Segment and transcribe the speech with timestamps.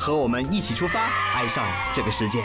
[0.00, 1.62] 和我们一起出发，爱上
[1.92, 2.38] 这个世界。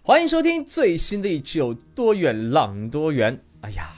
[0.00, 3.36] 欢迎收听最新的一期《有多远浪多远》。
[3.60, 3.90] 哎呀，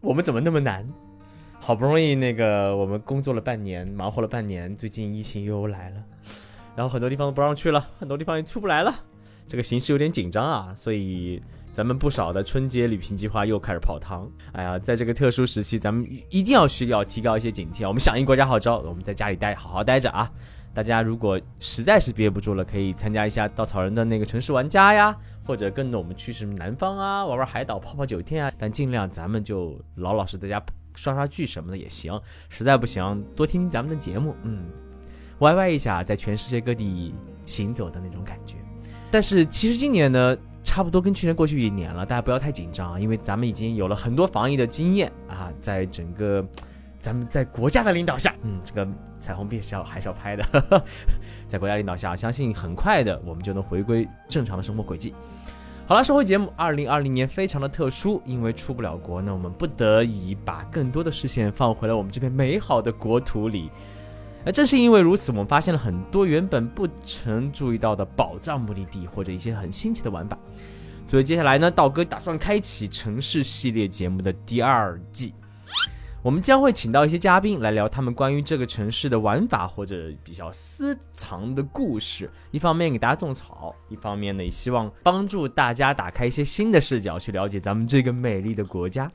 [0.00, 0.88] 我们怎么那么难？
[1.60, 6.02] 好不容易那个我们工作了半年，忙活了半年，最近疫情又来了，
[6.74, 9.04] 然后很多地方都不让去了，很多地方也出不来了，
[9.46, 11.42] 这个形势有点紧张啊，所以
[11.74, 14.26] 咱们不少的春节旅行计划又开始泡汤。
[14.52, 17.86] 哎呀，在这个特殊时期，咱们一定要需要提高一些警惕！
[17.86, 20.30] 我们响应国家号召，我们在家里待，好好待着啊！
[20.74, 25.16] 大家如果实在是憋不住了，可以参加一下稻草人的那个城市玩家呀，
[25.46, 28.52] 或者跟着我们去什么南方啊，玩玩海岛、泡泡酒店啊。
[28.58, 30.60] 但尽量咱们就老老实在家
[30.96, 32.20] 刷刷剧什么的也行。
[32.48, 34.64] 实在不行，多听听咱们的节目，嗯，
[35.38, 37.14] 歪歪一下，在全世界各地
[37.46, 38.56] 行走的那种感觉。
[39.12, 46.44] 但是其实今年呢，差不多跟去年过去一年了，大家不要太紧张，因为咱们已经有了很多防疫的经验啊，在整个。
[47.04, 48.88] 咱们在国家的领导下，嗯，这个
[49.20, 50.82] 彩虹必是要还是要拍的，
[51.46, 55.14] 在国家领导下，相信很快的我们就能回归正常的生活轨迹。
[55.86, 63.70] 好了，说回节目，二零二零年非常的特殊，因为出不了国，那我们不得已把更多的视线放回了我们这片美好的国土里。
[64.46, 70.38] 而正是因为如此，我们发现了很多原本不曾注意到的宝藏目的地，或者一些很新奇的玩法。
[71.06, 75.34] 所以接下来呢，道哥打算开启城市系列节目的第二季。
[76.24, 82.30] 我们将会请到一些嘉宾来聊他们关于这个城市的玩法或者比较私藏的故事。
[82.50, 89.12] 一方面给大家种草，一方面呢也希望帮助大家打开一些新的视角，去了解咱们这个美丽的国家。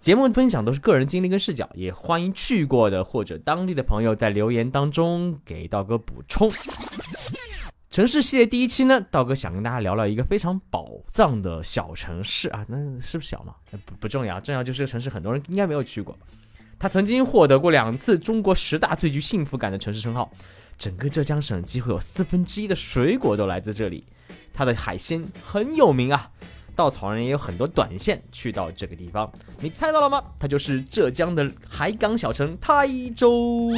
[0.00, 6.50] 节目分享都是个人经历跟视角，也欢迎去过的或者当地的朋友在留言当中给道哥补充。
[7.88, 13.54] 城市系列第一期呢，道哥想跟大家聊聊一个非常宝藏的小城市啊，那是不是小嘛？
[13.86, 16.18] 不不重要，重要就是这个城市很多人应该没有去过。
[16.78, 20.30] 它曾经获得过两次中国十大最具幸福感的城市称号，
[20.78, 24.04] 整个浙江省几乎有四分之一的水果都来自这里。
[24.54, 26.30] 它的海鲜很有名啊，
[26.76, 29.28] 稻草人也有很多短线去到这个地方。
[29.60, 30.22] 你猜到了吗？
[30.38, 33.72] 它就是浙江的海港小城台州。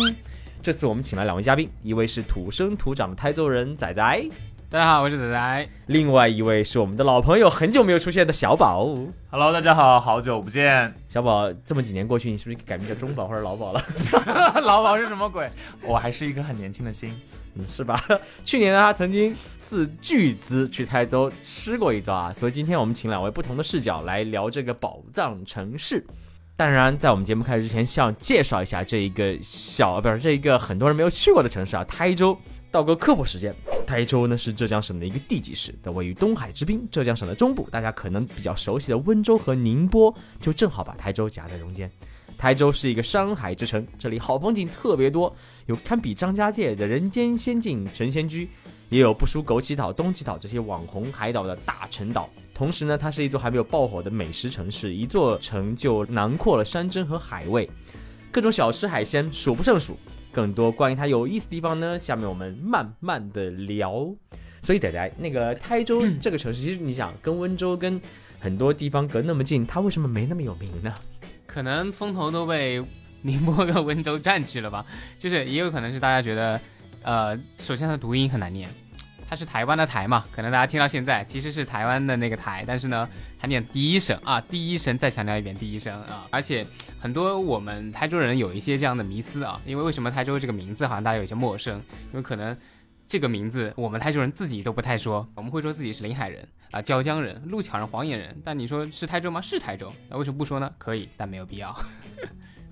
[0.62, 4.28] 这次我们请来两位嘉宾，一位是土生土长的台州人仔仔。
[4.72, 5.68] 大家好，我是仔仔。
[5.86, 8.88] 另外一位是我们的老朋友，很久没有出现的小宝。
[9.28, 10.94] Hello，大家好，好久不见。
[11.08, 13.82] 小宝，这么几年过去，你是不是改名叫中宝或者老宝了？
[14.62, 15.50] 老宝是什么鬼？
[15.82, 17.12] 我还是一个很年轻的心，
[17.56, 18.00] 嗯，是吧？
[18.44, 22.32] 去年呢，他曾经斥巨资去台州吃过一遭啊。
[22.32, 26.06] 所以今天我们请两位不同的视角来聊这个宝藏城市。
[26.54, 32.38] 当然，在我们节目开始之前，想介绍一下这一个小，不是这一个很多人没有去过的城市啊，台州。
[32.70, 33.52] 道哥科普时间，
[33.84, 37.68] 台州呢是浙江省的一个地级市，它位于东海之滨，浙江省的中部。
[37.68, 41.90] 大家可能比较熟悉的温州和宁波，就正好把台州夹在中间。
[42.38, 45.34] 台州是一个山海之城，这里好风景特别多，
[45.66, 48.48] 有堪比张家界的人间仙境神仙居，
[48.88, 52.30] 也有不输枸杞岛、东极岛这些网红海岛的大陈岛。
[52.54, 57.68] 同时呢，它是一座还没有爆火的美食城市，一座城就囊括了山珍和海味，
[58.30, 59.98] 各种小吃海鲜数不胜数。
[60.32, 64.14] 更多关于它有意思的地方呢，下面我们慢慢的聊。
[64.62, 68.00] 所以仔仔，那个台州这个城市，其实你想跟温州跟
[68.38, 70.92] 很多地方隔那么近，它为什么没那么有名呢？
[71.46, 72.84] 可能风头都被
[73.22, 74.84] 宁波跟温州占据了吧。
[75.18, 76.60] 就是也有可能是大家觉得，
[77.02, 78.68] 呃，首先它读音很难念。
[79.30, 80.24] 它是台湾的台嘛？
[80.32, 83.08] 可能大家听到现在其实是台湾的那个台，但是呢，
[83.38, 86.26] 它念第一声啊，第一声再强调一遍第一声啊。
[86.32, 86.66] 而且
[86.98, 91.76] 很多我们台州人有一些这样的迷思啊，因为为什么台州这个名字好像大家有些陌生？
[92.10, 92.56] 因为可能
[93.06, 99.40] 这个名字我们台州人自己都不太说，我们会说自己是临海人啊、椒江人、路桥人、黄岩人，但你说是台州吗？
[99.40, 100.68] 是台州，那为什么不说呢？
[100.76, 101.72] 可以，但没有必要。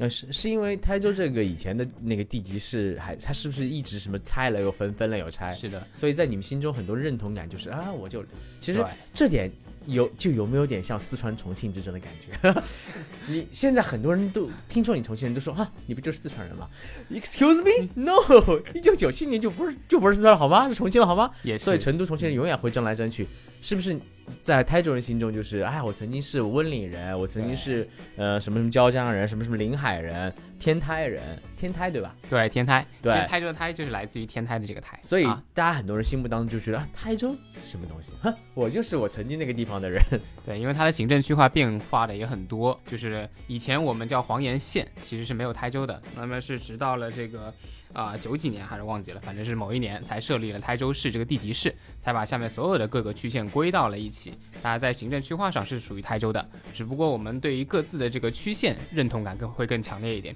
[0.01, 5.53] 那是是因为台州这个以前的那个地级市，还它是不是一直什么拆了又分，分了又拆？
[5.53, 8.25] 是的，所以在你们心中很多认同感就是啊，我就
[8.61, 9.51] 其实这点
[9.87, 12.63] 有就有没有点像四川重庆之争的感觉？
[13.27, 16.69] 你现在很多人都听说你重庆人都说啊，你不就是四川人吗
[17.11, 18.15] ？Excuse me，No，
[18.73, 20.69] 一九九七年就不是就不是四川了好吗？
[20.69, 21.31] 是重庆了好吗？
[21.43, 21.65] 也是。
[21.65, 23.27] 所以成都重庆人永远会争来争去，
[23.63, 23.99] 是不是？
[24.43, 31.23] 在台州人心中就是，哎，我曾经是温岭人，我曾经是呃什么什么椒江人，什么什么临海人、天台人，
[31.57, 32.15] 天台对吧？
[32.29, 37.35] 对，天台，对其实台州的台就是来自于天台的这个台，所以啊大家很多人心目当中就觉得、啊、台州
[37.65, 38.11] 什么东西？
[38.21, 40.03] 哼， 我就是我曾经那个地方的人。
[40.45, 47.53] 对，因为它的行政区划变化的也很多，就是以前我们叫黄岩县，其实是没有台州的，那么是直到了这个
[47.93, 54.33] 啊九、几年还是忘记了，反正是某一年才设立了台州市这个地级市，才把下面所有的各个区县归到了一起。
[54.63, 60.35] 大家在行政区划上是属于台州的，只不过我们对于各自的这个区县认同感更会更强烈一点。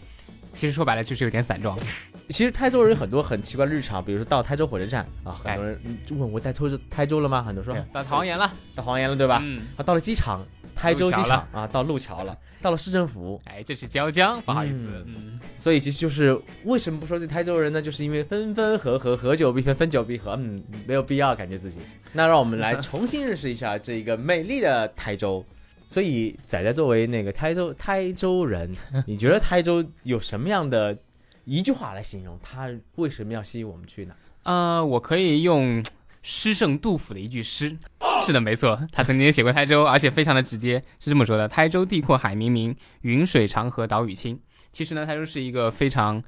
[0.55, 1.79] 其实说白了就是有点散装，
[2.29, 7.43] 其实台州人很多很奇怪的日常，比如说到台州火车站啊，很哎多人问我在台州台州了吗？
[7.43, 9.41] 很多说到黄岩了，到黄岩了对吧？
[9.43, 15.15] 嗯，啊，到了机场，台州机场啊，到路桥了，到了市政府，哎，这是椒江，不好意思，嗯。
[15.17, 17.81] 嗯，所以其实就是为什么不说这台州人呢？
[17.81, 21.79] 就是因为分分合合，合久必分，分久必合，嗯，没有必要感觉自己。
[22.13, 25.45] 那让我们来重新认识一下这一个美丽的台州。
[25.93, 28.75] 所以仔仔作为那个台州台州人，
[29.07, 30.97] 你觉得台州有什么样的
[31.45, 34.15] 一句话来形容它为什么要吸引我们去呢？
[34.45, 35.85] 呃，我可以用
[36.23, 37.77] 诗圣杜甫的一句诗。
[38.25, 44.41] 是的，没错，他曾经也写过台州，而且非常的直接，是这么说的：“台州地阔海明明，云水长河岛屿清。”
[44.73, 46.23] 其实呢，台州是一个非常，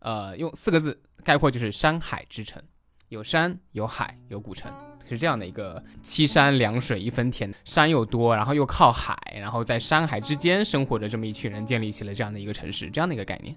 [0.00, 2.62] 呃，用四个字概括就是山海之城，
[3.08, 4.72] 有山有海有古城，
[5.08, 13.54] 是这样的一个七山两水一分田，山又多，然后又靠海，然后在山海之间生活着这么一群人，建立起了这样的一个城市，这样的一个概念。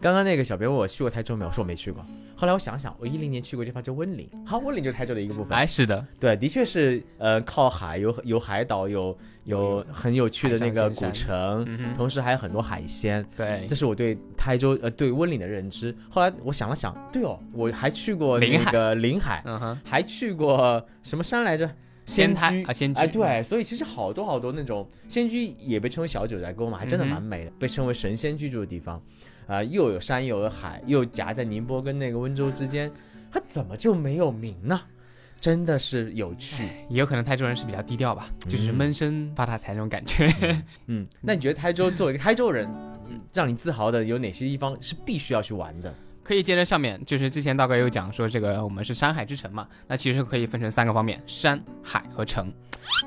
[0.00, 2.04] 刚刚那个小编问我去过台州没有，我说我没去过。
[2.36, 5.56] 后来我想想，我一零年去过地方叫温岭，好， 温岭就是台州的一个部分。
[5.56, 13.24] 哎，是的，对，的确是，呃，靠海，有有海岛，有有很有趣的那个古城，同时还有很多海鲜。
[13.36, 13.66] 对。
[13.68, 15.94] 这，是我对台州呃对温岭的认知。
[16.10, 21.70] 后来我想了想，对哦，我还去过那个临海，嗯哼，还去过什么山来着？
[22.06, 22.34] 仙居。
[22.34, 29.02] 台啊，仙居，哎，对，所以其实好多好多那种仙居也被称为小九寨沟嘛，还真的蛮美的，被称为神仙居住的地方，
[29.46, 32.90] 啊、又有山又有海，又夹在宁波跟那个温州之间，
[33.30, 34.80] 它怎么就没有名呢？
[35.40, 36.64] 真的是有趣。
[36.88, 40.26] 也有可能台州人是比较低调吧，就是嗯闷声发大财那种感觉。
[40.86, 42.66] 嗯，那你觉得台州作为一个台州人，
[43.10, 45.92] 嗯让你自豪的有哪些地方是必须要去玩的？
[46.22, 52.50] 可以接着上面，就是之前道哥有讲说这个我们是山海之城嘛，那其实可以分成三个方面：山、海和城。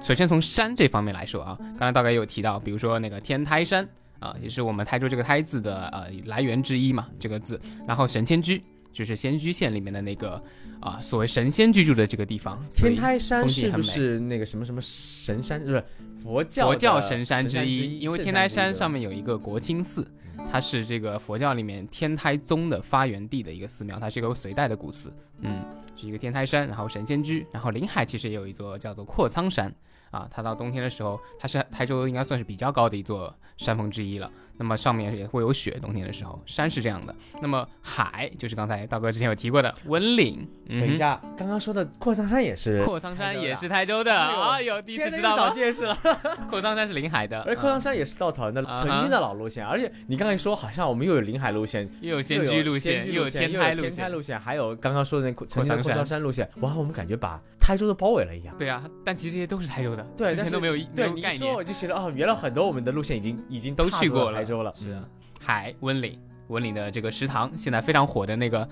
[0.03, 3.89] 首先从山这方面来说啊，刚才道哥也有提到，比如说那个天台山
[4.19, 7.59] 啊，也是我们台州这个台字的呃来源之一嘛，这个字。
[7.87, 8.61] 然后神仙居
[8.91, 10.41] 就是仙居县里面的那个
[10.79, 15.59] 啊所谓神仙居住的这个地方，天台山是不是那个什么什么神山？
[15.63, 15.83] 不是
[16.23, 20.05] 佛教佛教神山之之一，因为天台山上面面有一个国清寺，
[20.51, 25.63] 它是这个佛教里面天台宗的发源地的一个寺庙，它是一个隋代的古寺，嗯，
[25.95, 29.71] 是一个天台山，然后神仙居，然后临海其实也有一座叫做阔苍山，
[30.11, 34.29] 啊，它到冬天的时候，它是台州应该算是比较高的一座山峰之一了。
[34.59, 37.15] 那么上面也会有雪，冬天的时候，山是这样的。
[37.43, 45.51] 那么海就是刚才道哥之前有提过的温岭，嗯等一，下，刚刚说的阔苍山也是阔苍山也是台州的，哎呦啊，有第一次知道吗？
[45.51, 45.95] 见识了。
[46.49, 53.75] 阔苍山是临海的， 而阔苍山也是稻草人的曾经的老路线，而且你刚才说好像我们又有临海路线，又有仙居路线，又有天台
[54.09, 58.55] 路线，还有刚刚说的那阔曾经的阔苍山路线，哇，我们感觉把台州都包围了一样。
[58.57, 61.53] 对啊，但其实这些都是台州的，对之前都没有没对你一说，有概念。
[61.53, 64.73] 我就觉得哦，原来很多我们的路线已经已经都去过了台州了。
[64.73, 65.05] 是的嗯，
[65.41, 66.17] 海温岭，
[66.47, 68.65] 温岭的这个食堂现在非常火的那个，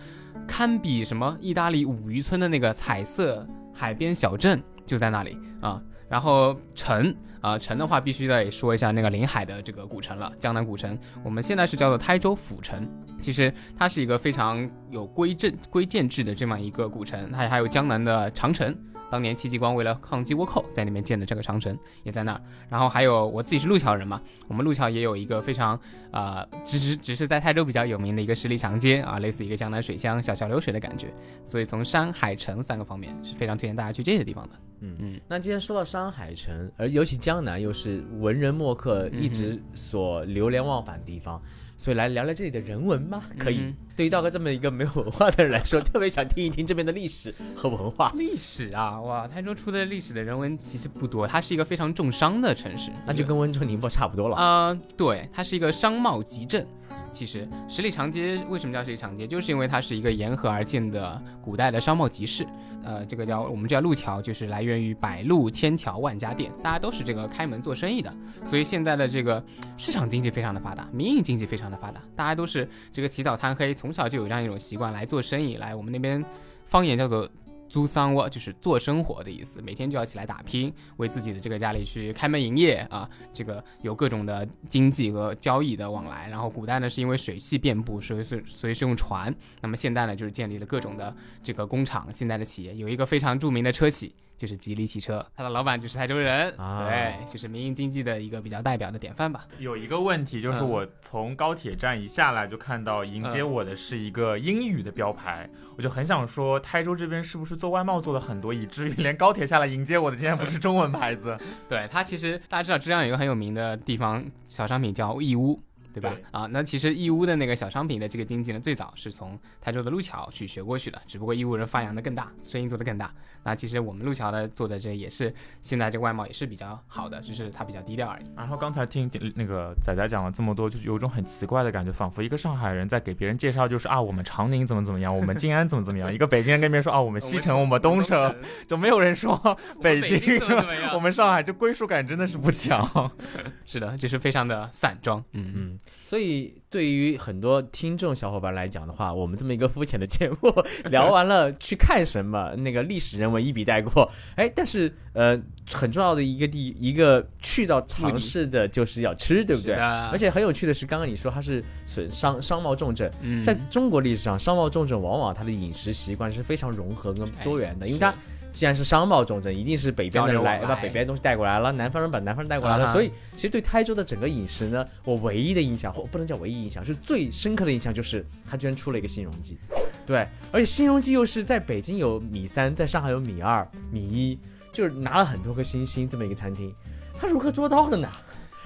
[0.47, 5.81] 堪比什么意大利五渔村的那个彩色海边小镇就在那里啊。
[6.15, 12.89] 然后城啊，城的话必须得说一下那个临海的这个古城了，江南古城，我们现在是叫做台州府城。
[13.19, 18.73] 其实它是一个非常有规正规建制的这么一个古城，它还有江南的长城。
[19.09, 22.41] 当年戚继光为了抗击倭寇，在那边建的这个长城也在那儿。
[22.69, 25.79] 然后还有我自己是路桥人嘛，我们路桥也有一个非常
[26.11, 31.13] 啊、只是只是在泰州比较有名的一个十里长街啊，类似一个江南水乡小桥流水的感觉。
[31.43, 34.55] 所以从山海城三个方面是非常推荐大家去这些地方的。
[34.81, 41.41] 嗯嗯那既然说到山海城，而尤其江南又是文人墨客嗯一直所流连忘返的地方，
[41.77, 43.21] 所以来聊聊这里的人文吗？
[43.37, 43.59] 可以。
[43.59, 48.11] 嗯对于道哥这么一个没有文化的人来说， 特别想听一听这边的历史和文化。
[48.17, 54.35] 历史啊，哇，台州出的历史的人文其实不多，它是一个非常重商的城市，那就跟温州、宁波差不多了。
[54.35, 56.67] 啊、对，它是一个商贸集镇。
[57.11, 62.45] 其实十里长街为什么叫十里长街，就是因为它是一个沿河而建的古代的商贸集市。
[62.83, 68.13] 呃，这个叫我们叫路桥，就是来源于百路千桥万家店，大家都是这个开门做生意的，
[68.43, 69.43] 所以现在的这个
[69.75, 76.23] 市场经济非常的发达，民营经济非常的发达，大家都是这个起早贪黑，从小就有这样一种习惯来做生意，来我们那边
[76.65, 77.27] 方言叫做
[77.67, 86.29] 租桑窝，就是做生活的意思，每天就要起来打拼，为自己的这个家里去开门营业啊，这个有各种的经济和交易的往来。
[86.29, 89.33] 然后古代呢是因为水系遍布，所以是所以是用船。
[89.61, 94.15] 那么现代呢就是建立了各种的这个工厂，现代的企业有一个非常著名的车企。
[94.37, 99.47] 就是吉利汽车，它的老板就是台州人，啊对，就是民营经济的一个比较代表的典范吧。
[99.59, 111.37] 有一个问题就是，嗯我从高铁站一下来就看到迎接我的是一个英语的标牌，我就很想说，台州这边是不是做外贸做的很多，以至于连高铁下来迎接我的竟然不是中文牌子？
[111.69, 115.61] 对，它其实大家知道，浙江有一个很有名的地方小商品叫义乌。
[115.95, 116.09] 对吧？
[116.09, 123.13] 对啊，那其实义乌的那个小商品的这个经济呢，最早是从台州的路桥去学过去的，只不过义乌人发扬的更大，生意做得更大。
[123.43, 128.25] 那其实我们路桥的做的这也是现在这个外贸也是比较好的，只是它比较低调而已。
[128.35, 138.35] 然后刚才听那个仔仔讲了这么多，就是有一种很奇怪的感觉，仿佛一个上海人在给别人介绍，就是啊，我们长宁怎么怎么样，我们静安怎么怎么样；一个北京人跟别人说啊，我们西城，我们东城，
[138.67, 139.39] 就没有人说
[139.81, 140.93] 北北京怎么怎么样？
[140.95, 142.89] 我们上海这归属感真的是不强。
[143.65, 145.23] 是的，就是非常的散装。
[145.33, 150.37] 嗯嗯，嗯，所以对于很多听众小伙伴来讲的话，我们这么一个肤浅的节目，
[150.89, 159.73] 聊完了去看什么，那个历史人文一笔带过，哎，但是呃，很重要的一个地一个去到尝试的就是要吃，对不对？
[159.75, 163.41] 而且很有趣的是，刚刚你说它是损伤商贸重镇，嗯。
[163.41, 168.13] 在中国历史上，商贸重镇往往它的饮食习惯是非常融合跟多元的，哎因为它
[168.55, 172.77] 既然是商贸重镇，一定是北边的人来把北边的东西带过来了，南方人把南方人带过来。
[172.77, 179.57] 了，啊所以其实对台州的整个饮食呢，我唯一的印象，或不能叫唯一印象，是最深刻的印象就是它居然出了一个新荣记，
[180.05, 184.39] 对，而且新荣记又是在北京有米三，在上海有米二、米一，
[184.71, 186.73] 就是拿了很多颗星星这么一个餐厅，
[187.19, 188.09] 它如何做到的呢？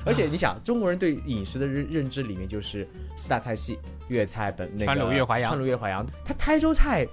[0.06, 3.78] 而且你想，中国人对饮食的认认知里面就是四大菜系：
[4.08, 6.06] 粤菜、本那个川鲁粤淮扬川鲁粤淮扬。
[6.24, 7.06] 它台州菜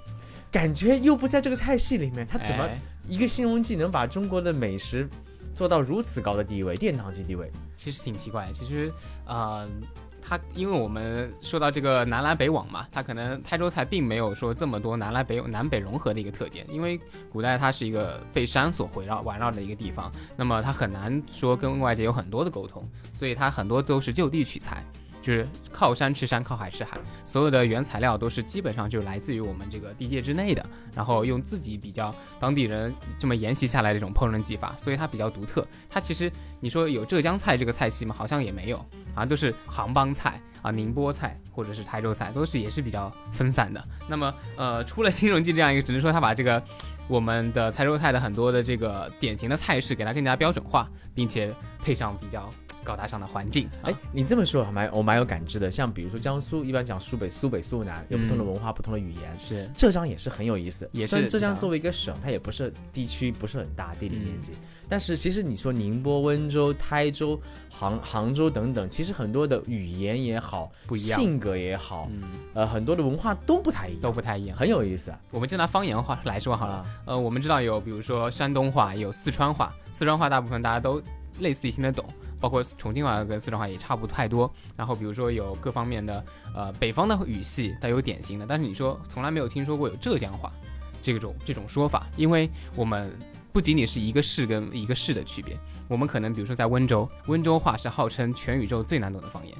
[0.56, 5.06] 感觉又不在这个菜系里面，他怎么哎一个新荣记能把中国的美食
[5.54, 7.52] 做到如此高的地位，殿堂级地位？
[7.76, 8.90] 其实挺奇怪，其实，
[9.26, 9.68] 呃，
[10.22, 16.98] 它因为我们说到这个南来北往嘛，它可能台州菜并没有说这么多南来北南北融合的一个特点，因为
[17.30, 22.82] 古代它是一个被山所围绕环绕的一个地方，那么它很难说跟外界有很多的沟通，
[23.18, 24.82] 所以它很多都是就地取材。
[25.26, 30.64] 就是靠山吃山，靠海吃海，所有的原材料都是基本上就来自于我们这个地界之内的，
[30.94, 35.66] 然后用自己比较当地人这么沿袭下来的这种烹饪技法，所以它比较独特。
[35.90, 36.30] 它其实
[36.60, 38.14] 你说有浙江菜这个菜系吗？
[38.16, 43.82] 好像也没有，好像都是杭帮菜啊、宁波菜或者是台州菜，都是也是比较分散的。
[44.08, 46.60] 那么呃，出了新荣记这样一个，只能说他把这个
[47.06, 52.50] 我们的台州菜的很多的这个典型的菜式给它更加标准化，并且配上比较
[52.82, 53.68] 高大上的环境。
[53.82, 55.70] 哎，你这么说还蛮我蛮有感知的。
[55.70, 59.22] 像比如说江苏，一般讲苏北、苏北、苏南，有不同的文化、不同的语言。
[59.38, 64.52] 是浙江也是很有意思，也是浙江作为一个省，它也不是地区不是很大，地理面积，
[64.88, 70.55] 但是其实你说宁波、温州、台州、杭杭州等等，其实很多的语言也好，
[70.86, 71.20] 不一样。
[71.20, 72.22] 性格也好，嗯，
[72.54, 74.56] 呃，很多的文化都不太一样，都不太一样。
[74.56, 75.18] 很有意思啊。
[75.30, 76.86] 我们就拿方言话来说好了，啊。
[77.06, 81.02] 呃，我们知道有比如说山东话，有四川话，四川话大部分大家都
[81.40, 82.04] 类似于听得懂，
[82.38, 84.48] 包括重庆话跟四川话也差不太多。
[84.76, 90.52] 然后比如说有各方面的，呃，北方的语系它有典型的，但是你说从来没有听说过有浙江话。
[91.02, 93.16] 这种这种说法，因为我们
[93.52, 99.54] 不仅仅是一个市跟一个市的区别，我们可能比如说在温州，温州话是号称全宇宙最难懂的方言，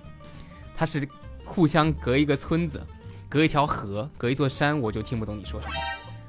[0.77, 1.09] 它是
[1.45, 2.81] 互相隔一个村子，
[3.29, 5.75] 隔一条河，隔一座山，我就听不懂你说什么。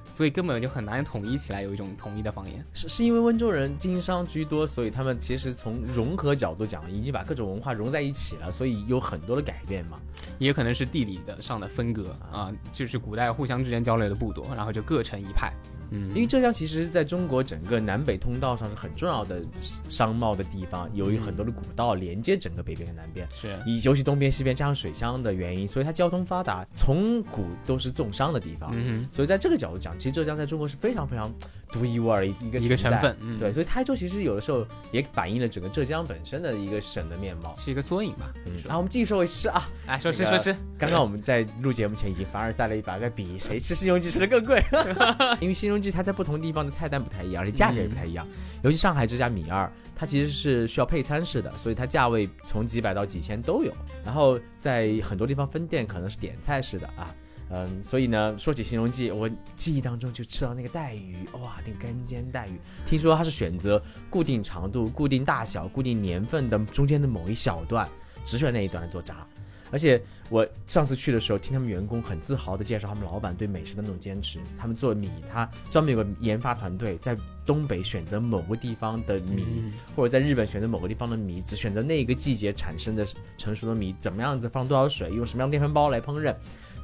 [0.10, 2.66] 所以根本就很难统一起来，有一种统一的方言。
[2.74, 10.00] 是是因为温州人经商居多，所以他们其实从融合角度讲，已经把各种文化融在一起了，所以有很多的改变嘛。
[10.40, 15.54] 也可能是地理的上的分割啊，就是古代互相之间交流的不多，然后就各成一派。
[15.92, 19.42] 嗯，因为浙江其实在中国整个南北通道上是很重要的
[19.90, 23.28] 商贸的地方，由于很多的古道连接整个北边和南边。
[23.34, 28.72] 是以尤其东边西边加上水乡的原因，所以它交通发达，从古都是重商的地方。
[28.74, 31.34] 嗯所以在这个角度讲，其实浙江在中国是非常非常
[31.72, 33.00] 独一无二的一个，一个存在。
[33.00, 37.56] 身份，嗯，对，，所以台州其实有的时候也反映了整个浙江本身的一个省的面貌。
[37.58, 38.32] 是一个缩影吧。
[38.46, 44.62] 嗯，然后我们继续说回吃啊，哎，说吃说吃，刚刚我们在录节目前已经凡尔赛了一把，该比谁吃西荣记吃的更贵。
[45.40, 48.28] 因为西荣记它在不同地方的菜单不太一样，而且价格也不太一样。
[48.64, 53.72] 尤其上海这家米二，它其实是需要配餐式的，所以它价位从几百到几千都有。
[54.04, 57.14] 然后在很多地方分店可能是点菜式的啊。
[57.50, 67.88] 嗯，所以呢，说起形容记，我记忆当中就吃到那个带鱼，哇，那个干煎带鱼，听说它是选择固定长度、固定大小、固定年份的中间的某一小段，
[68.26, 69.26] 只选那一段来做炸。
[69.72, 74.40] 而且我上次去的时候，听他们员工很自豪的介绍他们老板对美食的那种坚持。
[74.58, 83.06] 他们做米，他专门有个研发团队，在东北选择某个地方的米，嗯或者在日本选择某个地方的米，只选择那一个季节产生的
[83.38, 86.36] 成熟的米，怎么样子放多少水，用什么样的电饭煲来烹饪，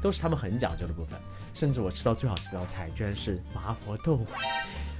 [0.01, 1.19] 都是他们很讲究的部分。
[1.53, 4.25] 甚至我吃到最好吃的道菜，居然是麻婆豆腐。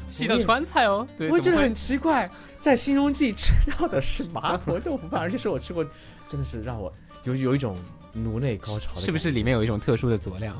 [0.08, 1.08] 是一道川菜哦。
[1.18, 5.84] 对，我觉得很奇怪，在新荣记吃到的是麻婆豆腐饭，而且是我吃过，
[6.28, 7.78] 真的是让我有有一种
[8.14, 9.02] 颅内高潮的。
[9.02, 9.32] 是不是？
[9.32, 10.54] 里面有一种特殊的佐料？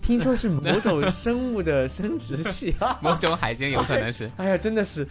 [0.00, 2.98] 听说是某种生物的生殖器啊！
[3.00, 4.30] 某种海鲜有可能是。
[4.36, 5.06] 哎呀，真的是，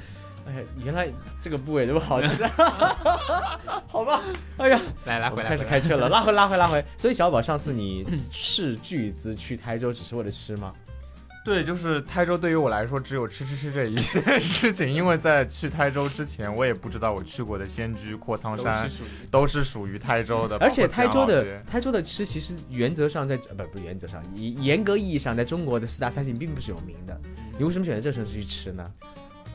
[0.45, 1.09] 哎呀，原来
[1.41, 2.45] 这个部位这么好吃，
[3.89, 4.21] 好吧？
[4.57, 6.83] 哎呀，来拉回来，开始开车了，拉回拉回拉回。
[6.95, 10.71] 所以小宝，上次你斥巨资去台州，只是为了吃吗？
[11.43, 27.19] 对，就是台州对于我来说只有吃吃吃这一件事情，因为在去台州之前，我也不知道我去过的仙居、阔苍都山是都是属于台州的，而且台州的台州的吃，其实原则上在呃不不原则上，严严格意义上，在中国的四大三省并不是有名的。
[27.57, 28.89] 你为什么选择这城市去吃呢？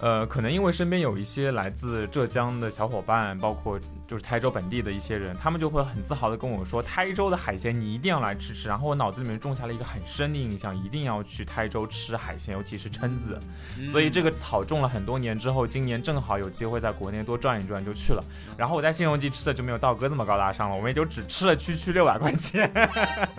[0.00, 8.68] 呃，可能因为身边有一些来自浙江的小伙伴，包括就是台州本地的一些人，他们就会很自豪的跟我说，台州的海鲜你一定要来吃吃。
[8.68, 13.38] 然后我脑子里面种下了一个很深的印象，一定要去台州吃海鲜，尤其是蛏子。
[13.78, 18.22] 嗯所以这个草种了很多年之后，今年正好有机会在国内多转一转，就去了。
[18.56, 22.70] 然后我在新荣记吃的就没有道哥这么高大上了，我们也就只吃了区区六百块钱，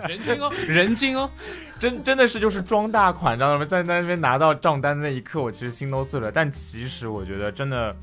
[0.06, 1.30] 人均哦，人均哦。
[1.78, 3.64] 真真的是就是装大款，知道吗？
[3.64, 6.30] 在那边拿到账单的那一刻，我其实心都碎了。
[6.50, 7.94] 其实我觉得真的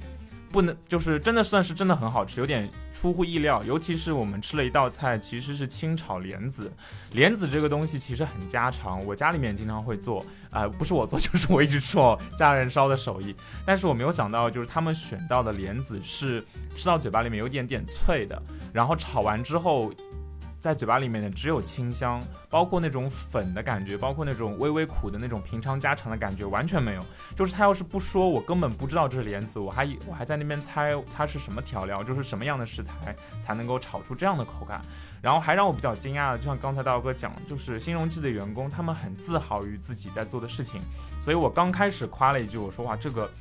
[0.51, 3.63] 不能，就是真的算是真的很好吃，有点出乎意料。
[3.63, 6.71] 尤其是我们吃了一道菜，其实是清炒莲子。
[7.11, 13.35] 莲子这个东西其实很家常，我家里面经常会做，啊、不是我做， 就是我一直说家人烧的手艺。
[13.65, 16.43] 但是我没有想到，就是他们选到的莲子是
[16.75, 18.41] 吃到嘴巴里面有点点脆的，
[18.73, 19.91] 然后炒完之后。
[20.67, 27.01] 在嘴巴里面的只有清香，包括那种粉的感觉，包括那种微微苦的那种平常家常的感觉，完全没有。
[27.37, 34.81] 就是他要是不说，我根本不知道这是莲子，我还我还在那边猜它是什么调料，就是什么样的食材才能够炒出这样的口感。
[35.21, 40.81] 然后还让我比较惊讶的，就像刚才道哥讲，就是新荣记的员工，他们很自豪于自己在做的事情。
[41.21, 43.31] 所以我刚开始夸了一句，我说哇这个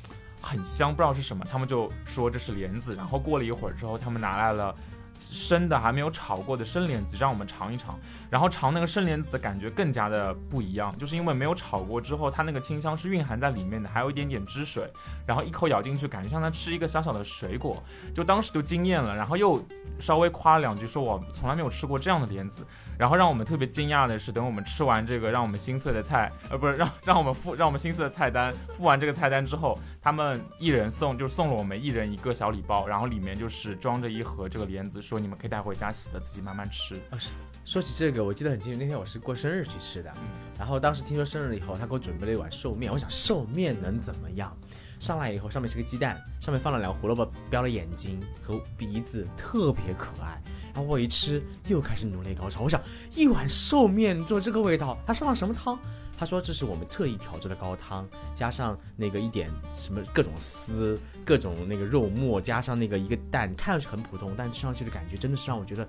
[0.41, 2.95] 很香，不知道是什么，他们就说这是莲子。
[2.95, 4.73] 然后过了一会儿之后，他们拿来了。
[5.19, 7.99] 生的还没有炒过的生莲子，让我们尝一尝。
[8.29, 14.89] 然后尝那个生莲子的感觉更加的不一样，就是因为没有炒过之后，它那个清香是蕴含在里面的，还有一点点汁水。
[15.25, 19.15] 然后一口咬进去，感觉像在吃一个小小的水果，就当时就惊艳了。
[19.15, 19.63] 然后又
[19.99, 22.65] 稍微夸了两句，说我从来没有吃过这样的莲子。
[22.97, 36.95] 然后让我们特别惊讶的是，等我们吃完这个让我们心碎的菜，呃，不是让让我们付让我们心碎的菜单，付完这个菜单之后，他们一人送就是送了我们一人一个小礼包，然后里面就是装着一盒这个莲子，说你们可以带回家洗了自己慢慢吃。
[37.09, 37.17] 啊
[37.65, 40.09] 说起这个，我记得很清楚，那天我是过生日去吃的，
[40.57, 44.55] 然后当时听说生日以后，他给我准备了一碗寿面，我想寿面能怎么样？
[45.01, 50.41] 上来以后，上面是个鸡蛋，上面放了两个胡萝卜，标了眼睛和鼻子，特别可爱。
[50.77, 52.61] 然后我一吃，又开始颅内高潮。
[52.61, 52.79] 我想，
[53.15, 55.75] 一碗寿面做这个味道，他上了什么汤？
[56.15, 65.81] 他说这是我们特意调制的高汤，加上那个一点什么各种丝、各种那个肉末，加上那个一个蛋，看上去很普通，但吃上去的感觉真的是让我觉得，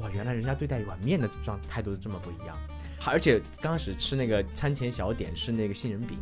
[0.00, 2.58] 哇，原来人家对待一碗面的状态度这么不一样。
[3.06, 6.18] 而且刚开始吃那个餐前小点是那个杏仁饼，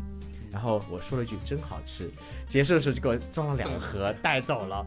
[0.52, 2.10] 然后我说了一句真好吃，
[2.46, 4.84] 结束的时候就给我装了两盒带走了。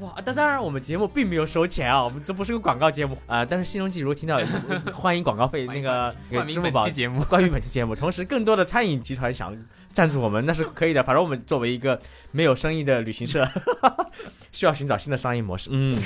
[0.00, 0.14] 哇！
[0.24, 4.40] 但当然，我们节目并没有收钱啊，我们这不是个广告节目啊、但是新荣记如果听到，
[4.94, 9.56] 欢迎广告费那个那冠名个支付宝本期节目， 关于本期节目，同时更多的餐饮集团想
[9.92, 11.02] 赞助我们，那是可以的。
[11.02, 12.00] 反正我们作为一个
[12.32, 13.46] 没有生意的旅行社，
[14.52, 15.68] 需要寻找新的商业模式。
[15.72, 16.00] 嗯，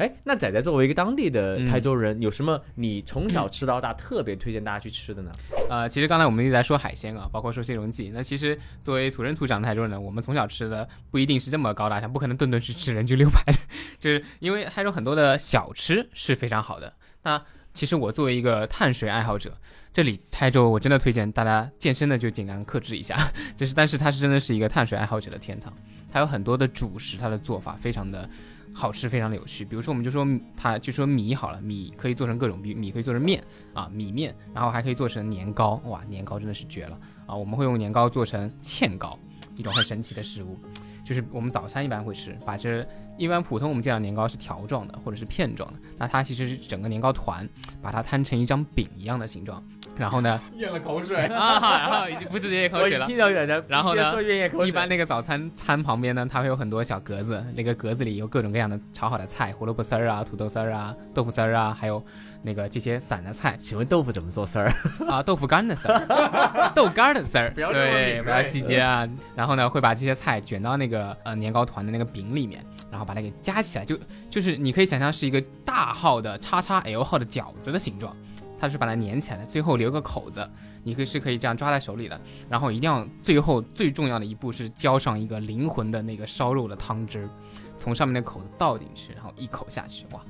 [0.00, 5.30] 哎，那仔仔作为一个当地的台州人，有什么你从小吃到大特别推荐大家去吃的呢？
[5.68, 8.10] 呃，其实刚才我们一直在说海鲜啊，包括说新荣记。
[8.14, 13.58] 那其实作为土生土长的台州人呢，我们从小吃的不一定是这么高大上，不可能顿顿去吃人均六百的，
[14.00, 16.94] 就是因为台州很多的小吃是非常好的。
[17.24, 19.52] 那其实我作为一个碳水爱好者，
[19.92, 23.18] 这里台州我真的推荐大家健身的就尽量克制一下，
[23.54, 25.70] 就是但是它是真的是一个碳水爱好者的天堂，
[26.10, 28.26] 它有很多的主食，它的做法非常的。
[28.72, 29.64] 好吃，非常的有趣。
[29.64, 33.42] 比如说，我们就说它就说米好了，米可以做成各种，米米可以做成面
[33.74, 37.34] 啊，米面，然后还可以做成年糕，哇，年糕真的是绝了啊！
[37.34, 39.18] 我们会用年糕做成芡糕，
[39.56, 40.56] 一种很神奇的食物，
[41.04, 42.86] 就是我们早餐一般会吃，把这
[43.20, 47.46] 一般普通我们见到年糕是条状的或者是片状的，那它其实是整个年糕团，
[47.82, 49.62] 把它摊成一张饼一样的形状，
[49.94, 51.26] 然后呢， 咽了口水。
[51.26, 53.06] 啊，然后已经不直接咽口水了。
[53.06, 54.68] 听到有人，然后呢说越咽口水。
[54.68, 62.02] 一般那个早餐餐旁边呢，它会有很多小格子，那个格子里有各种各样的炒好的菜，胡萝卜丝儿啊、土豆丝儿啊、豆腐丝儿啊，还有
[62.42, 64.72] 那个这些散的菜请问豆腐怎么做丝儿？
[65.08, 69.08] 啊，豆腐干的丝儿， 豆干的丝儿，对，不要细节啊。
[69.34, 73.98] 然后呢，会把这些菜卷到那个呃年糕团的那个饼里面，然后把它给夹起来，就
[74.30, 78.16] 就是你可以想象是一个大号的叉叉 L 号的饺子的形状，
[78.58, 80.48] 它是把它粘起来的，最后留个口子，
[80.82, 82.18] 你可以是可以这样抓在手里的。
[82.48, 87.28] 然后一定要最后最重要的一步是浇上一个灵魂的那个烧肉的汤汁儿，
[87.76, 90.20] 从上面的口子倒进去，然后一口下去，哇，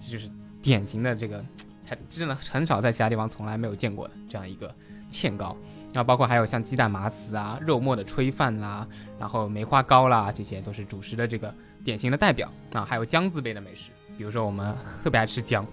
[0.00, 0.28] 这就是
[0.68, 1.42] 典型的这个，
[1.86, 4.74] 还真的很少在其他地方从来没有见过的这样一个
[5.10, 5.56] 芡糕。
[5.94, 8.86] 然后包括还有像鸡蛋麻糍啊、肉末的炊饭啦，
[9.18, 11.52] 然后梅花糕啦，这些都是主食的这个
[11.82, 12.84] 典型的代表啊。
[12.84, 15.66] 还有姜字辈的美食，比如说我们特别爱吃姜，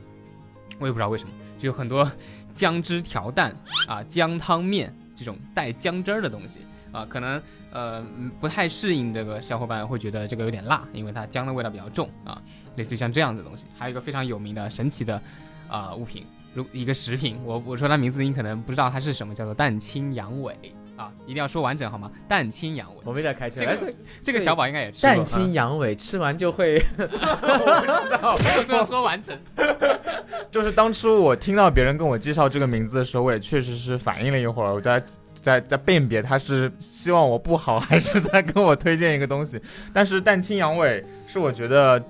[0.80, 2.10] 我也不知道为什么，就有很多
[2.54, 3.54] 姜汁调蛋
[3.90, 6.62] 啊、姜汤面这种带姜汁儿的东西
[6.94, 8.02] 啊，可能呃
[8.40, 12.42] 不太适应这个小伙伴会觉得这个有点辣，因为它姜的味道比较重啊，
[12.76, 13.66] 类似于像这样子的东西。
[13.78, 15.22] 还有一个非常有名的神奇的
[15.68, 20.56] 啊、物品，如一个食品，我我说它名字你可能不知道它是什么，叫做蛋清羊尾
[20.96, 22.10] 啊，一定要说完整好吗？
[22.28, 23.60] 蛋清羊尾，我没在开车。
[23.60, 29.38] 这个这个小宝应该也吃蛋，清羊尾吃完就会 没有说说完整，
[30.52, 39.60] 就是当初我听到别人跟我介绍这个名字的时候，我也确实是反应了一会儿，我在在在辨别他是希望我不好，还是在跟我推荐一个东西。
[39.92, 42.02] 但是蛋清羊尾是我觉得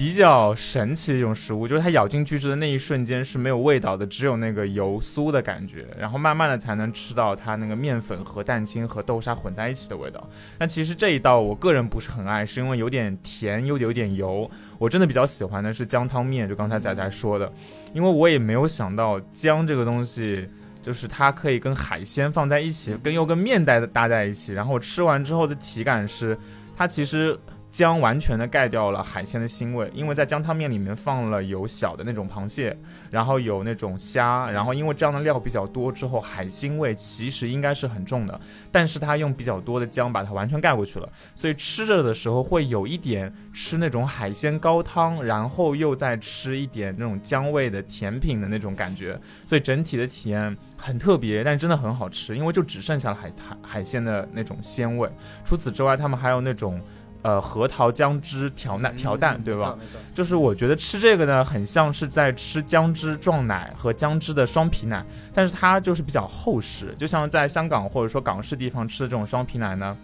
[0.00, 10.26] 比较神奇的一种食物，就是它咬进去之的那一瞬间是没有味道的，只有那个油酥的感觉，然后慢慢的才能吃到它那个面粉和蛋清和豆沙混在一起的味道。
[10.56, 14.50] 但其实这一道我个人不是很爱，是因为有点甜又有点油。
[14.78, 17.52] 我真的比较喜欢的是姜汤面，就刚才仔仔说的，
[17.92, 20.48] 因为我也没有想到姜这个东西，
[20.82, 26.38] 就是它可以跟海鲜放在一起，跟又跟面带搭在一起，然后我吃完之后的体感是，
[26.74, 27.38] 它其实。
[27.70, 32.76] 姜完全的盖掉了海鲜的腥味，因为在姜汤面里面放了有小的那种螃蟹，
[33.10, 38.40] 然后有那种虾，然后因为这样的料比较多之后，海腥味其实应该是很重的，
[38.72, 55.08] 但是它用比较多的姜把它完全盖过去了，所以吃着的时候会有一点吃那种海鲜高汤，然后又再吃一点那种姜味的甜品的那种感觉，所以整体的体验很特别，但真的很好吃，因为就只剩下了海海海鲜的那种鲜味。
[55.44, 56.80] 除此之外，他们还有那种。
[57.22, 59.76] 呃，核桃姜汁调奶调蛋，对吧？
[60.14, 65.04] 就是我觉得吃这个呢，很像是在吃姜汁撞奶和姜汁的双皮奶，
[65.34, 69.96] 但是它就是比较厚实，就像在香港或者说港式地方吃的这种双皮奶呢。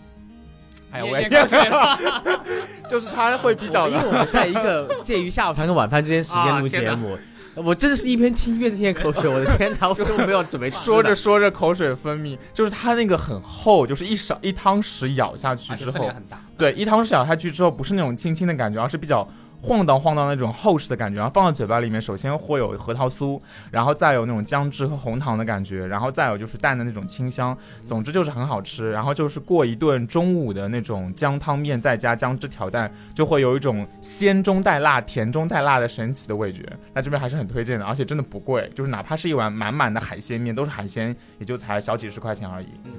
[0.93, 1.99] 哎呀，我也咽口水了
[2.89, 7.19] 就是它会比较因为我们在一个介于下午茶跟晚饭之间时间录 节目，
[7.57, 9.29] 我真的是一边听一边咽口水。
[9.29, 10.77] 我的天哪，我为什么没有准备吃？
[10.77, 19.27] 说着说着口水分泌，就是它那个很厚，就是一勺一汤匙咬下去之后，分量很大，对，一汤匙咬下去之后，不是那种轻轻的感觉，而是比较
[19.67, 21.17] 晃荡晃荡那种厚实的感觉。
[21.17, 27.57] 然后放到嘴巴里面，首先会有核桃酥，然后再有那种姜汁和红糖的感觉，然后再有就是蛋的那种清香。
[27.85, 28.93] 总之就是很好吃。
[28.93, 36.65] 然后就是过一顿中午的那种姜汤面，再加姜汁调蛋，就会有一种鲜中带辣、甜中带辣的神奇的味觉。
[36.95, 42.67] 那这边还是很推荐的，而且真的不贵，就是哪怕是一碗满满的海鲜面，都是海鲜，也就才小几十块钱而已。
[42.85, 42.93] 嗯，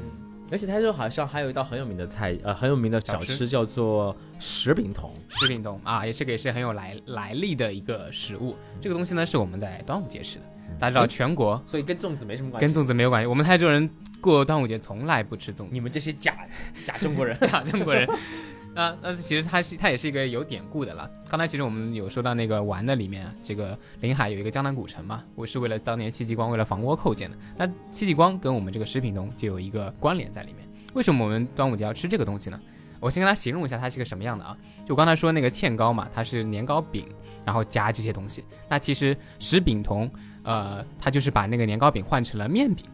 [0.52, 5.14] 而且台州好像还有一道很有名的菜，呃，很有名的小小吃吃叫做食饼筒。
[5.28, 8.56] 食品冻啊，也这个也是很有来来历的一个食物。
[8.80, 10.46] 这个东西呢，是我们在端午节吃的。
[10.80, 12.74] 大家知道，全国所以跟粽子没什么关系。
[12.74, 13.90] 跟粽子没有关系，我们台州人
[14.22, 15.68] 过端午节从来不吃粽子。
[15.72, 16.38] 你们这些假
[16.86, 18.08] 假中国人，假中国人。
[18.78, 21.10] 那那其实它是它也是一个有典故的了。
[21.28, 27.36] 刚才其实我们有说到那个玩的里面，这个临海有一个江南古城嘛，我是为了当年戚继光为了防倭寇建的。
[27.58, 30.64] 那戚继光跟我们这个食品中就有一个关联在里面。
[30.94, 32.62] 为什么我们端午节要吃这个东西呢？
[33.00, 34.56] 我先跟大家形容一下它是个什么样的啊？
[34.88, 37.04] 就刚才说那个芡糕嘛，它是年糕饼，
[37.44, 38.44] 然后加这些东西。
[38.70, 40.08] 那其实食饼同，
[40.44, 42.86] 呃，它就是把那个年糕饼换成了面饼。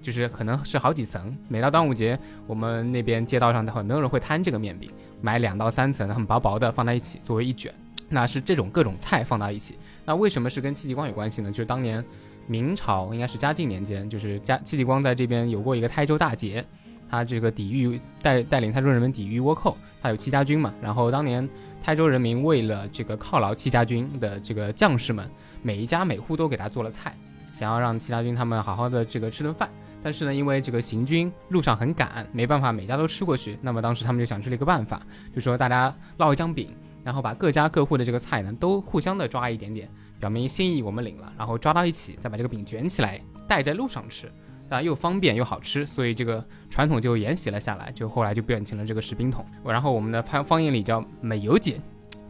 [0.00, 7.72] 就是可能是好几层，每到端午节，我们那边街道上的很多人会摊这个面饼，买两到三层，很薄薄的放在一起作为一卷。
[8.08, 9.76] 那是这种各种菜放到一起。
[10.04, 11.50] 那为什么是跟戚继光有关系呢？
[11.50, 12.04] 就是当年
[12.46, 16.64] 明朝应该是嘉靖年间，就是嘉戚继光在这边有过一个台州大捷，
[17.10, 20.72] 他这个抵御带带领台州人民抵御倭寇，他有戚家军嘛。
[20.82, 21.48] 然后当年
[21.82, 25.28] 台州人民为了这个犒劳戚家军的这个将士们，
[25.62, 27.16] 每一家每户都给他做了菜，
[27.54, 29.70] 想要让戚家军他们好好的这个吃顿饭。
[30.02, 33.58] 但是呢，因为这个行军路上很赶，没办法每家都吃过去。
[33.62, 35.00] 那么当时他们就想出了一个办法，
[35.34, 36.68] 就说大家烙一张饼，
[37.02, 39.88] 然后把各家各户的这个菜呢都互相的抓一点点，
[40.20, 44.30] 表明心意我们领了，然后抓到一起，再把这个饼卷起来带在路上吃，
[44.68, 49.42] 啊，又方便又好吃，所以这个传统就沿袭了下来，就后来就变成了这个食冰桶。
[49.64, 51.76] 然后我们的方方言里叫没有碱，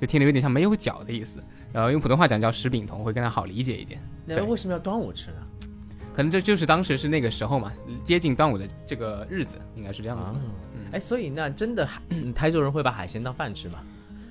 [0.01, 1.43] 就听着有点像没有脚的意思。
[1.75, 4.01] 然后用普通话讲叫食饼桶，会更加好理解一点。
[4.25, 5.37] 那为什么要端午吃呢？
[6.15, 7.73] 可能这就是当时是那个时候嘛，
[8.05, 10.31] 接近端午的这个日子，应该是这样子。
[10.73, 11.85] 嗯，哎，所以那真的
[12.33, 13.81] 台州人会把海鲜当饭吃吗？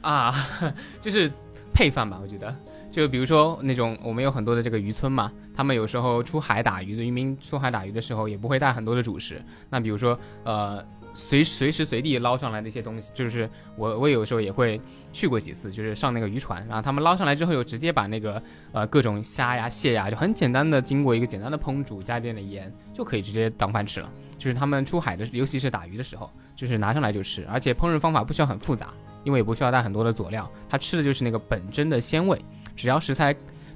[0.01, 0.47] 啊，
[1.01, 1.29] 就是
[1.73, 2.55] 配饭吧，我觉得。
[2.89, 9.43] 就比如说那种我们有很多的这个渔村嘛，他们有时候出海打鱼的渔民出海打鱼的时候，也不会带很多的主食。
[9.69, 10.81] 那比如说呃，
[11.13, 24.11] 随随时随地捞上来的一些东西，就是我我有时候也会去过几次，就是上那个渔船，然后他们捞上来之后，又直接把那个呃各种虾呀蟹呀，就很简单的经过一个简单的烹煮，加一点点盐，就可以直接当饭吃了。
[24.37, 28.89] 就是他们出海的，尤其是打鱼的时候，就是拿上来就吃，而且烹饪方法不需要很复杂，
[29.23, 32.37] 因为也不需要带很多的佐料，它吃的就是那个本真的鲜味。
[32.75, 33.33] 只要食材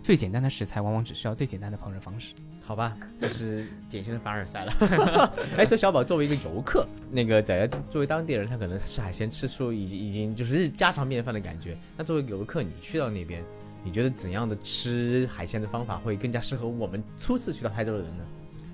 [0.08, 2.32] 最简单的食材，往往只需要最简单的烹饪方式。
[2.64, 5.34] 好吧，这是典型的凡尔赛了。
[5.58, 11.78] 哎，所以小宝作为一个游客，那个仔仔作为当地人，他可能吃海鲜吃出已经已经就是日家常便饭的感觉。
[11.98, 13.44] 那作为游客，你去到那边，
[13.84, 18.24] 你觉得怎样的吃海鲜的方法会更加适合我们初次去到台州的人呢？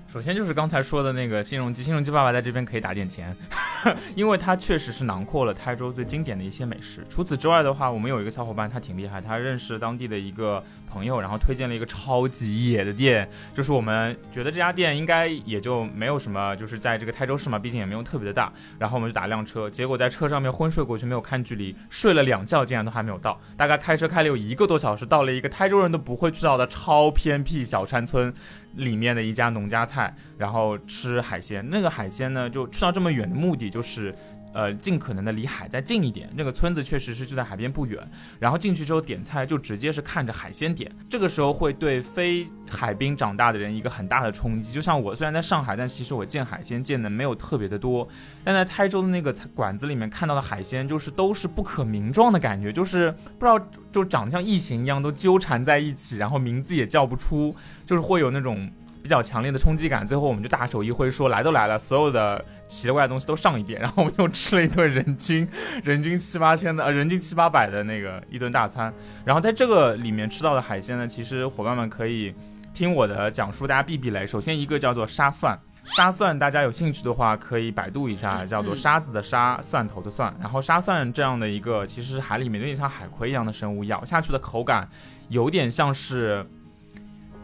[0.06, 3.36] 首先就是刚才说的那个新荣记，新荣记爸爸在这边可以打点钱，
[4.14, 7.04] 因为它确实是囊括了台州最经典的一些美食。
[7.08, 18.52] 除此之外的话，我们有一个小伙伴，他挺厉害，他认识当地的一个朋友，然后推荐了一个超级野的店，就是我们觉得这家店应该也就没有什么，就是在这个台州市嘛，毕竟也没有特别的大。
[18.78, 23.40] 然后我们就打辆车，结果在车上面昏睡过去，没有看距离，睡了两觉，竟然都还没有到。
[23.56, 28.32] 大概开车开了有一个多小时，到了一个台州人都不会去到的超偏僻小山村。
[28.76, 31.64] 里面的一家农家菜，然后吃海鲜。
[31.70, 34.14] 那个海鲜呢，就吃到这么远的目的就是，
[34.54, 36.30] 呃，尽可能的离海再近一点。
[36.36, 38.00] 那个村子确实是就在海边不远。
[38.38, 40.90] 然后进去之后点菜就直接是看着海鲜点。
[41.10, 44.70] 这个时候会对非海滨长大的人一个很大的冲击。
[44.72, 48.08] 就像我虽然在上海，但其实我见海鲜见的没有特别的多。
[48.44, 53.58] 但在台州的那个馆子里面看到的海鲜，就是都是不可名状的感觉，就是不知道
[53.90, 57.54] 就长得像异形一样都纠缠在一起，然后名字也叫不出。
[57.84, 58.70] 就是会有那种
[59.04, 65.46] 比较强烈的冲击感，最后我们就大手一挥说来都来了，所有的奇怪的东西都上一遍，然后我们又吃了一顿人均
[65.82, 68.90] 人均七八千的呃人均七八百的那个一顿大餐，
[69.22, 72.34] 然后在这个里面吃到的海鲜呢，其实伙伴们可以
[72.72, 74.26] 听我的讲述，大家避避雷。
[74.26, 80.34] 首先一个叫做沙蒜，沙蒜大家有兴趣的话可以百度一下，叫做沙子的沙，蒜头的蒜。
[80.40, 84.88] 然后沙蒜这样的一个其实是海里面有点像海葵一样的生物，咬下去的口感
[85.28, 86.42] 有点像是。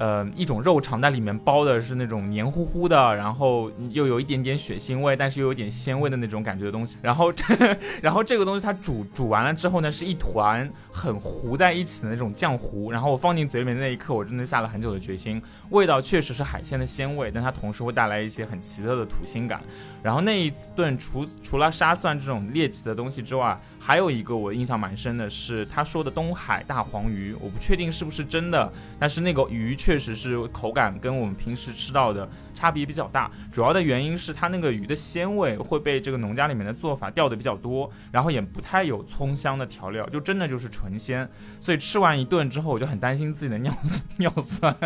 [0.00, 6.96] 呃，一种肉肠在里面包的是那种黏糊糊的，然后又有一点点血腥味，但是又有点鲜味的那种感觉的东西。
[7.02, 7.30] 然后，
[8.00, 12.90] 然后这个东西它煮煮完了之后呢，是一团很糊在一起的那种浆糊。
[12.90, 15.42] 然后我放进嘴里面的那一刻，我真的下了很久的决心。
[15.68, 19.60] 味道确实是海鲜的鲜味，但它同时会带来一些很奇特的土腥感。
[20.02, 33.30] 然后那一顿除除了沙蒜这种猎奇的东西之外，还有一个我印象蛮深的是他说的东海大黄鱼，我不确定是不是真的，但是那个鱼确实是口感跟我们平时吃到的差别比较大。
[33.50, 41.26] 主要的原因是它那个鱼的鲜味会被这个农家里面的做法掉的比较多，然后也不太有葱香的调料，就真的就是纯鲜。
[41.58, 43.72] 所以吃完一顿之后，我就很担心自己的尿
[44.18, 44.76] 尿酸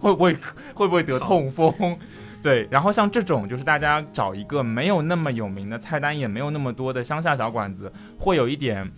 [0.00, 0.34] 会不会
[0.74, 1.98] 会不会得痛风。
[2.42, 8.90] 对，然后像这种就是大家找一个没有那么有名的菜单，也没有那么多的乡下小馆子，会有一点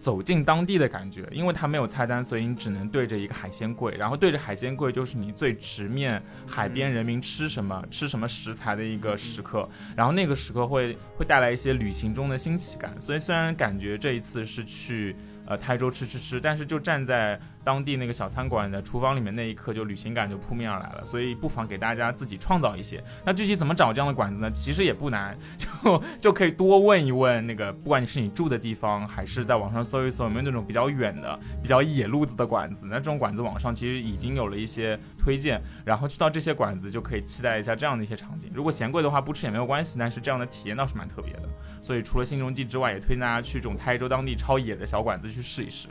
[0.00, 17.38] 走进当地的感觉，因为它没有菜单，所以你只能对着一个海鲜柜，然后对着海鲜柜就是你最直面海边人民吃什么、吃什么食材的一个时刻，然后那个时刻会会带来一些旅行中的新奇感，所以虽然感觉这一次是去呃台州吃吃吃，但是就站在。
[17.64, 21.04] 当地那个小餐馆的厨房里面那一刻，就旅行感就扑面而来了。
[21.04, 23.02] 所以不妨给大家自己创造一些。
[23.24, 24.50] 那具体怎么找这样的馆子呢？
[24.50, 32.86] 其实也不难，就就可以多问一问那个，不管你是你住的地方，还是在网上搜一搜，有没有那种比较远的、比较野路子的馆子。
[32.88, 38.50] 那这种馆子网上其实已经有了一些推荐，然后去到这些馆子就可以期待一下这样的一些场景。
[38.54, 41.48] 如果嫌贵的话，不吃也没有关系，但是这样的体验倒是蛮特别的。
[41.80, 45.88] 所以除了新荣记之外，也推荐大家去这种台州当地超野的小馆子去试一试。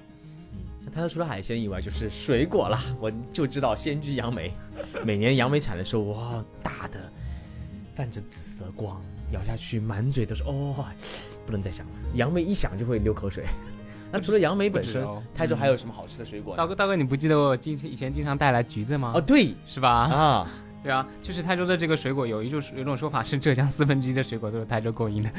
[0.94, 2.82] 它除了海鲜以外，就是水果啦。
[3.00, 4.52] 我就知道仙居杨梅，
[5.06, 7.00] 每年杨梅产的时候，哇，大的
[7.96, 9.02] 泛着紫色光，
[9.32, 10.86] 咬下去满嘴都是哦，
[11.46, 11.94] 不能再想了。
[12.16, 13.46] 杨梅一想就会流口水。
[14.12, 16.58] 那除了杨梅本身，台州还有什么好吃的水果？
[16.58, 19.14] 大哥，大哥，你不记得我经以前经常带来橘子吗？
[19.16, 19.90] 哦，对，是吧？
[19.90, 20.48] 啊。
[20.84, 25.32] 对啊，就是台州的这个水果，有一种有一种说法是浙江四分之一的水果都是台州供应的，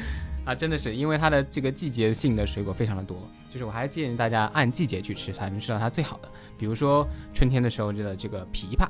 [0.45, 3.17] 啊，真的是因为它的这个季节性的水果非常的多，
[3.51, 6.29] 就是我还是建议大家按季节去吃，才能吃到它最好的。
[6.57, 8.87] 比如说春天的时候的这个枇杷，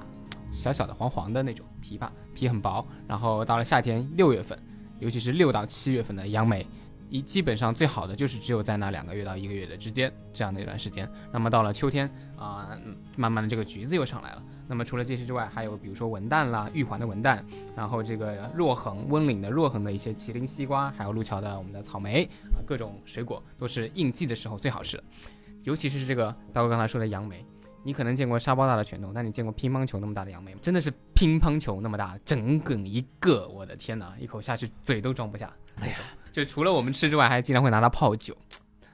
[0.52, 2.86] 小小的黄黄的那种枇杷，皮很薄。
[3.08, 4.56] 然后到了夏天六月份，
[5.00, 6.68] 尤其是六到七月份的杨梅，
[7.10, 11.10] 一基本上最好的就是只有在那两个月到一个月的之间这样的一段时间。
[11.32, 12.78] 那么到了秋天啊、
[13.16, 14.44] 慢慢的这个橘子又上来了。
[14.68, 17.40] 那么除了这些之外，还有比如说文旦啦，玉环的文旦，
[17.76, 22.24] 然后这个若恒温岭的若恒的一些麒麟西瓜，还有路桥的我们的草莓，
[22.54, 25.04] 啊各种水果都是应季的时候最好吃的。
[25.64, 27.46] 尤其是这个大哥刚才说的杨梅，
[27.84, 30.60] 你可能见过沙包大的拳头，但你见过乒乓球那么大的杨梅吗？
[30.62, 35.54] 真的是乒乓球那么大，整整一个，我的天哪，一口下去嘴都装不下。
[35.80, 35.98] 哎呀，
[36.32, 38.36] 就除了我们吃之外，还经常会拿它泡酒，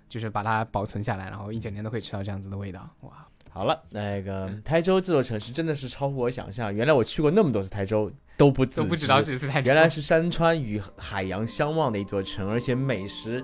[0.08, 2.88] 就是把它保存下来，然后一整年都可以吃到这样子的味道。
[3.02, 6.74] 哇，好了，那个台州这座城市真的是超乎我想象。
[6.74, 13.44] 原来我去过那么多次台州，都不自都不知道知是在原来是山川与海洋相望的一座城，而且美食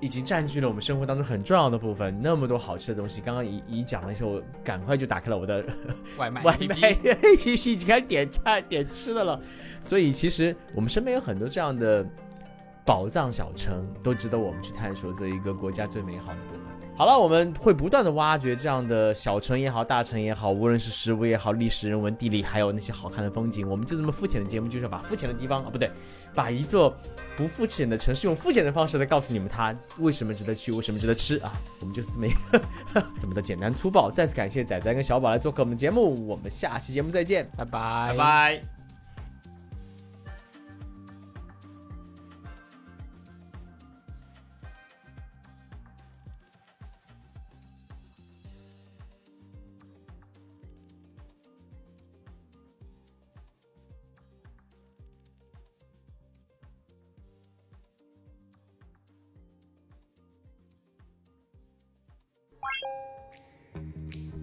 [0.00, 2.18] 已经占据了我们生活当中很重要的部分。
[2.20, 5.64] 那么多好吃的东西，刚刚一一讲了以后，我赶快就打开了我的
[6.18, 9.40] 外卖 外卖 APP，已经开始点菜点吃的了。
[9.80, 12.04] 所以其实我们身边有很多这样的
[12.84, 16.71] 宝藏小城，都值得我们去探索这一个国家最美好的部分。
[16.94, 23.68] 好了，我们会不断的挖掘这样的小城也好，大城也好，无论是食物也好，历史、人文、地理，还有那些好看的风景。
[23.68, 25.90] 我们就这么肤浅的节目，就是要把肤浅的地方啊，不对，
[26.34, 26.94] 把一座
[27.36, 31.52] 不肤浅的城市用肤浅的方式来告诉你们它为什么值得去，为什么值得吃啊。
[31.80, 32.62] 我们就这么一个
[33.18, 34.10] 这么的简单粗暴。
[34.10, 37.50] 再次感谢仔仔跟小宝来做客我们节目，我们下期节目再见。
[37.56, 38.81] 拜拜拜拜。